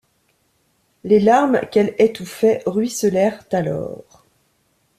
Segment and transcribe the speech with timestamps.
[1.03, 4.25] Les larmes qu’elle étouffait ruisselèrent alors.